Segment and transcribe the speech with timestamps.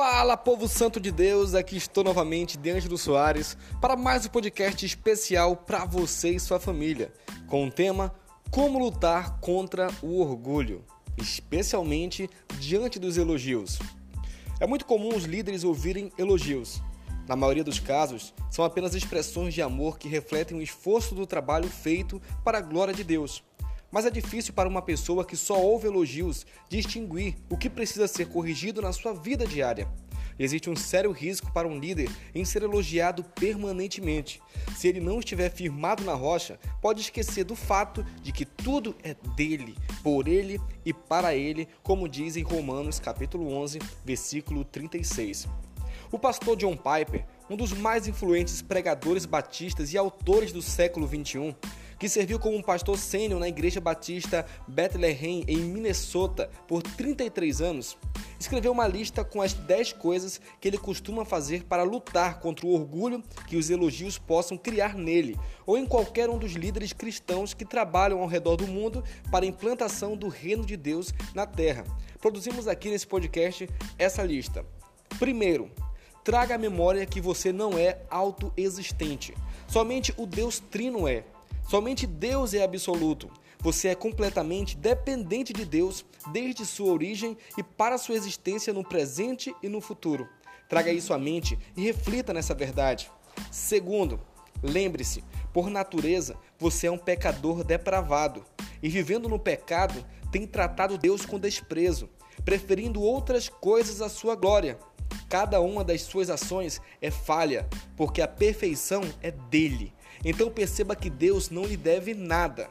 [0.00, 5.56] Fala, povo santo de Deus, aqui estou novamente, D'Angelo Soares, para mais um podcast especial
[5.56, 7.12] para você e sua família,
[7.48, 8.14] com o tema
[8.48, 10.84] Como lutar contra o orgulho,
[11.16, 12.30] especialmente
[12.60, 13.80] diante dos elogios.
[14.60, 16.80] É muito comum os líderes ouvirem elogios.
[17.26, 21.68] Na maioria dos casos, são apenas expressões de amor que refletem o esforço do trabalho
[21.68, 23.42] feito para a glória de Deus.
[23.90, 28.28] Mas é difícil para uma pessoa que só ouve elogios distinguir o que precisa ser
[28.28, 29.88] corrigido na sua vida diária.
[30.38, 34.40] Existe um sério risco para um líder em ser elogiado permanentemente.
[34.76, 39.16] Se ele não estiver firmado na rocha, pode esquecer do fato de que tudo é
[39.34, 45.48] dele, por ele e para ele, como diz em Romanos capítulo 11, versículo 36.
[46.12, 51.52] O pastor John Piper, um dos mais influentes pregadores batistas e autores do século 21,
[51.98, 57.98] que serviu como pastor sênior na Igreja Batista Bethlehem, em Minnesota, por 33 anos,
[58.38, 62.72] escreveu uma lista com as 10 coisas que ele costuma fazer para lutar contra o
[62.72, 67.64] orgulho que os elogios possam criar nele ou em qualquer um dos líderes cristãos que
[67.64, 71.84] trabalham ao redor do mundo para a implantação do reino de Deus na terra.
[72.20, 73.68] Produzimos aqui nesse podcast
[73.98, 74.64] essa lista.
[75.18, 75.70] Primeiro,
[76.24, 79.34] traga à memória que você não é autoexistente.
[79.66, 81.24] Somente o Deus Trino é.
[81.68, 83.30] Somente Deus é absoluto.
[83.60, 86.02] Você é completamente dependente de Deus
[86.32, 90.26] desde sua origem e para sua existência no presente e no futuro.
[90.66, 93.10] Traga isso à mente e reflita nessa verdade.
[93.52, 94.18] Segundo,
[94.62, 98.46] lembre-se, por natureza, você é um pecador depravado
[98.82, 100.02] e vivendo no pecado,
[100.32, 102.08] tem tratado Deus com desprezo,
[102.46, 104.78] preferindo outras coisas à sua glória.
[105.28, 109.92] Cada uma das suas ações é falha, porque a perfeição é dele.
[110.24, 112.70] Então perceba que Deus não lhe deve nada.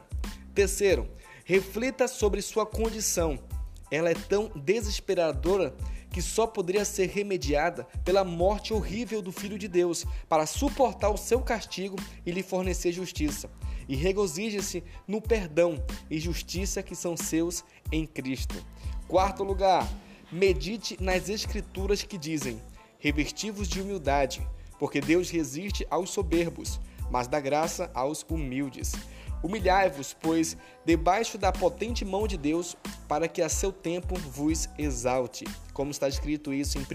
[0.54, 1.08] Terceiro,
[1.44, 3.38] reflita sobre sua condição.
[3.90, 5.74] Ela é tão desesperadora
[6.10, 11.16] que só poderia ser remediada pela morte horrível do Filho de Deus para suportar o
[11.16, 13.50] seu castigo e lhe fornecer justiça.
[13.88, 18.54] E regozije-se no perdão e justiça que são seus em Cristo.
[19.06, 19.88] Quarto lugar,
[20.30, 22.60] medite nas Escrituras que dizem:
[22.98, 24.46] revestivos de humildade,
[24.78, 26.78] porque Deus resiste aos soberbos,
[27.10, 28.92] mas dá graça aos humildes.
[29.42, 32.76] Humilhai-vos, pois, debaixo da potente mão de Deus,
[33.06, 35.44] para que a seu tempo vos exalte.
[35.72, 36.86] Como está escrito isso em 1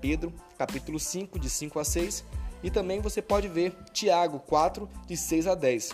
[0.00, 2.24] Pedro, capítulo 5, de 5 a 6,
[2.62, 5.90] e também você pode ver Tiago 4, de 6 a 10.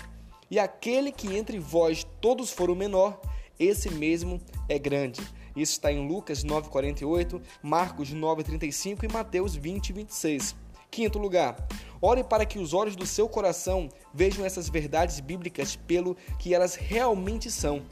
[0.51, 3.21] E aquele que entre vós todos for o menor,
[3.59, 5.21] esse mesmo é grande.
[5.57, 10.55] Isso está em Lucas 9:48, Marcos 9:35 e Mateus 20, 26.
[10.91, 11.57] Quinto lugar,
[12.01, 16.75] ore para que os olhos do seu coração vejam essas verdades bíblicas pelo que elas
[16.75, 17.83] realmente são.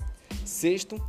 [0.45, 1.01] Sexto,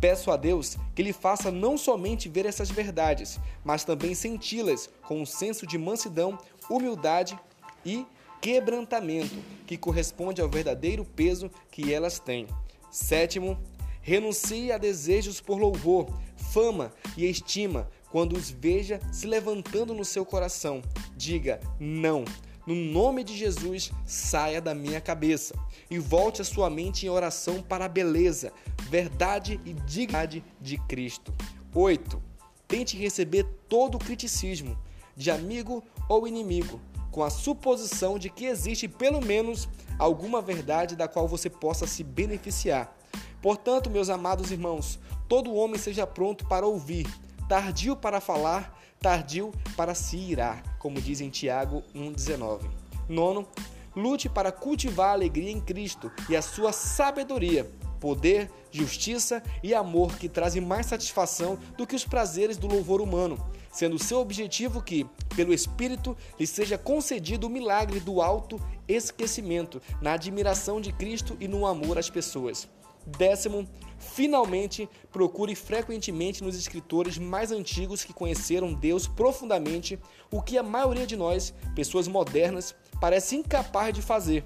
[0.00, 5.20] peço a Deus que lhe faça não somente ver essas verdades, mas também senti-las com
[5.22, 7.38] um senso de mansidão, humildade
[7.84, 8.06] e
[8.40, 9.36] quebrantamento
[9.66, 12.48] que corresponde ao verdadeiro peso que elas têm.
[12.90, 13.56] Sétimo,
[14.00, 20.26] renuncie a desejos por louvor, fama e estima quando os veja se levantando no seu
[20.26, 20.82] coração.
[21.22, 22.24] Diga não.
[22.66, 25.54] No nome de Jesus, saia da minha cabeça
[25.88, 28.52] e volte a sua mente em oração para a beleza,
[28.90, 31.32] verdade e dignidade de Cristo.
[31.72, 32.20] 8.
[32.66, 34.76] Tente receber todo o criticismo,
[35.16, 36.80] de amigo ou inimigo,
[37.12, 39.68] com a suposição de que existe pelo menos
[40.00, 42.92] alguma verdade da qual você possa se beneficiar.
[43.40, 47.06] Portanto, meus amados irmãos, todo homem seja pronto para ouvir,
[47.52, 52.62] tardio para falar, tardio para se irar, como diz em Tiago 1,19.
[53.06, 53.46] Nono,
[53.94, 57.70] lute para cultivar a alegria em Cristo e a sua sabedoria,
[58.00, 63.36] poder, justiça e amor que trazem mais satisfação do que os prazeres do louvor humano,
[63.70, 65.04] sendo seu objetivo que,
[65.36, 68.58] pelo Espírito, lhe seja concedido o milagre do alto
[68.88, 72.66] esquecimento, na admiração de Cristo e no amor às pessoas.
[73.06, 73.68] Décimo,
[73.98, 79.98] finalmente, procure frequentemente nos escritores mais antigos que conheceram Deus profundamente,
[80.30, 84.44] o que a maioria de nós, pessoas modernas, parece incapaz de fazer.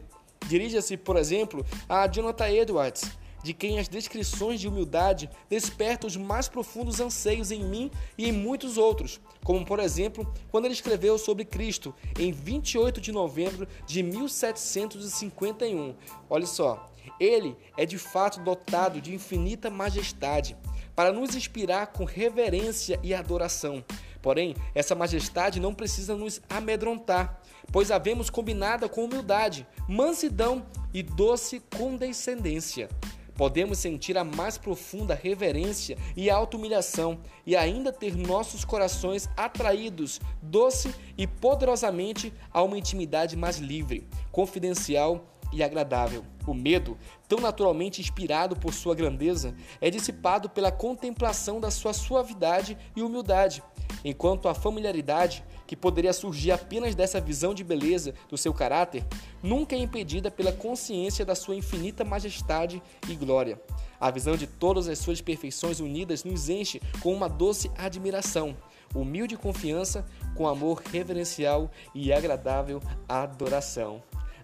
[0.48, 3.10] Dirija-se, por exemplo, a Jonathan Edwards,
[3.46, 8.32] de quem as descrições de humildade despertam os mais profundos anseios em mim e em
[8.32, 14.02] muitos outros, como por exemplo, quando ele escreveu sobre Cristo em 28 de novembro de
[14.02, 15.94] 1751.
[16.28, 16.90] Olha só,
[17.20, 20.56] ele é de fato dotado de infinita majestade,
[20.96, 23.84] para nos inspirar com reverência e adoração.
[24.20, 27.40] Porém, essa majestade não precisa nos amedrontar,
[27.70, 32.88] pois havemos combinada com humildade, mansidão e doce condescendência.
[33.36, 40.94] Podemos sentir a mais profunda reverência e auto-humilhação e ainda ter nossos corações atraídos doce
[41.16, 46.24] e poderosamente a uma intimidade mais livre, confidencial e agradável.
[46.46, 46.96] O medo,
[47.28, 53.62] tão naturalmente inspirado por sua grandeza, é dissipado pela contemplação da sua suavidade e humildade,
[54.08, 59.04] enquanto a familiaridade, que poderia surgir apenas dessa visão de beleza do seu caráter,
[59.42, 63.60] nunca é impedida pela consciência da sua infinita majestade e glória.
[63.98, 68.56] A visão de todas as suas perfeições unidas nos enche com uma doce admiração,
[68.94, 70.06] humilde confiança,
[70.36, 74.00] com amor reverencial e agradável adoração.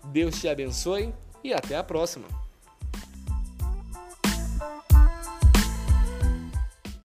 [0.06, 2.41] Deus te abençoe e até a próxima!